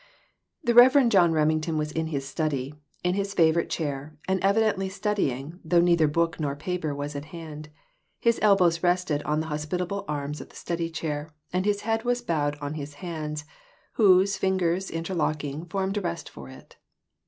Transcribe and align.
THE 0.63 0.73
Rev. 0.73 1.09
John 1.09 1.31
Remington 1.31 1.77
was 1.77 1.91
in 1.91 2.07
his 2.07 2.27
study, 2.27 2.73
in 3.03 3.13
his 3.13 3.35
favorite 3.35 3.69
chair, 3.69 4.17
and 4.27 4.43
evidently 4.43 4.89
study 4.89 5.29
ing, 5.29 5.59
though 5.63 5.79
neither 5.79 6.07
book 6.07 6.39
nor 6.39 6.55
paper 6.55 6.95
was 6.95 7.15
at 7.15 7.25
hand; 7.25 7.69
his 8.19 8.39
elbows 8.41 8.81
rested 8.81 9.21
on 9.21 9.41
the 9.41 9.45
hospitable 9.53 10.05
arms 10.07 10.41
of 10.41 10.49
the 10.49 10.55
study 10.55 10.89
chair, 10.89 11.29
and 11.53 11.65
his 11.65 11.81
head 11.81 12.03
was 12.03 12.23
bowed 12.23 12.57
on 12.59 12.73
his 12.73 12.95
hands, 12.95 13.45
whose 13.93 14.37
fingers, 14.37 14.89
interlocking, 14.89 15.65
formed 15.67 15.97
a 15.97 16.01
rest 16.01 16.29
for 16.31 16.49
it. 16.49 16.77